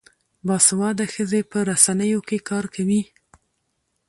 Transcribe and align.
باسواده 0.47 1.05
ښځې 1.13 1.41
په 1.51 1.57
رسنیو 1.69 2.19
کې 2.27 2.37
کار 2.49 2.65
کوي. 2.75 3.01